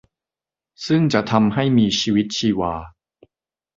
[0.85, 2.73] ซึ่งจะทำให้มีชีวิตชีวา